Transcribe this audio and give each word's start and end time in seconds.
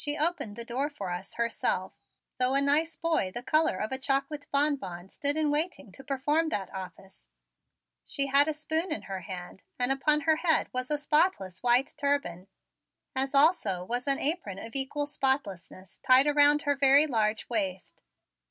She 0.03 0.17
opened 0.17 0.55
the 0.55 0.65
door 0.65 0.89
for 0.89 1.11
us 1.11 1.35
herself, 1.35 1.93
though 2.39 2.55
a 2.55 2.59
nice 2.61 2.95
boy 2.95 3.31
the 3.35 3.43
color 3.43 3.77
of 3.77 3.91
a 3.91 3.99
chocolate 3.99 4.47
bonbon 4.51 5.09
stood 5.09 5.37
in 5.37 5.51
waiting 5.51 5.91
to 5.91 6.03
perform 6.03 6.49
that 6.49 6.73
office. 6.73 7.29
She 8.03 8.25
had 8.25 8.47
a 8.47 8.53
spoon 8.55 8.91
in 8.91 9.03
her 9.03 9.19
hand 9.19 9.61
and 9.77 9.91
upon 9.91 10.21
her 10.21 10.37
head 10.37 10.69
was 10.73 10.89
a 10.89 10.97
spotless 10.97 11.61
white 11.61 11.93
turban, 11.99 12.47
as 13.15 13.35
also 13.35 13.83
was 13.85 14.07
an 14.07 14.17
apron 14.17 14.57
of 14.57 14.65
an 14.65 14.77
equal 14.77 15.05
spotlessness 15.05 15.99
tied 15.99 16.25
around 16.25 16.63
her 16.63 16.75
very 16.75 17.05
large 17.05 17.47
waist. 17.47 18.01